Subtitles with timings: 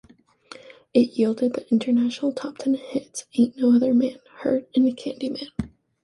[0.95, 5.49] It yielded the international top-ten hits "Ain't No Other Man", "Hurt" and "Candyman".